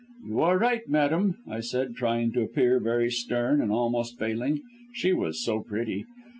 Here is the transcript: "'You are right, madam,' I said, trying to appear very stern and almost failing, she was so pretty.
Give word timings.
"'You 0.25 0.39
are 0.39 0.57
right, 0.57 0.81
madam,' 0.89 1.37
I 1.47 1.59
said, 1.59 1.93
trying 1.95 2.31
to 2.31 2.41
appear 2.41 2.79
very 2.79 3.11
stern 3.11 3.61
and 3.61 3.71
almost 3.71 4.17
failing, 4.17 4.61
she 4.95 5.13
was 5.13 5.43
so 5.43 5.59
pretty. 5.59 6.07